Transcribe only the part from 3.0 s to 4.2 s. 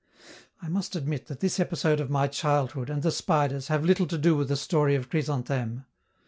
the spiders, have little to